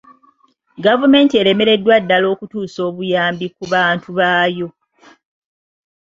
Gavumenti 0.85 1.33
eremereddwa 1.41 1.95
ddala 2.03 2.27
okutuusa 2.33 2.79
obuyambi 2.89 3.47
ku 3.55 3.63
bantu 3.73 4.07
baayo. 4.17 4.67